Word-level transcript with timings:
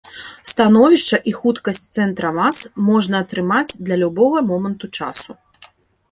Становішча 0.51 1.17
і 1.31 1.33
хуткасць 1.39 1.83
цэнтра 1.97 2.31
мас 2.37 2.57
можна 2.87 3.15
атрымаць 3.25 3.77
для 3.89 3.95
любога 4.05 4.37
моманту 4.53 4.85
часу. 5.01 5.31